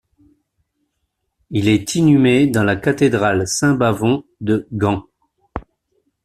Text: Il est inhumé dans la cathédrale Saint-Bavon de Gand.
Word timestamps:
Il 1.51 1.67
est 1.67 1.93
inhumé 1.93 2.47
dans 2.47 2.63
la 2.63 2.75
cathédrale 2.75 3.47
Saint-Bavon 3.47 4.25
de 4.39 4.67
Gand. 4.73 5.05